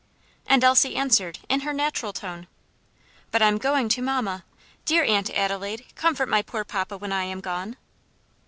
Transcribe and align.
And 0.47 0.63
Elsie 0.63 0.95
answered, 0.95 1.37
in 1.47 1.59
her 1.59 1.73
natural 1.73 2.11
tone, 2.11 2.47
"But 3.29 3.43
I'm 3.43 3.59
going 3.59 3.87
to 3.89 4.01
mamma. 4.01 4.43
Dear 4.83 5.03
Aunt 5.03 5.29
Adelaide, 5.29 5.85
comfort 5.93 6.27
my 6.27 6.41
poor 6.41 6.63
papa 6.63 6.97
when 6.97 7.11
I 7.11 7.25
am 7.25 7.39
gone." 7.39 7.77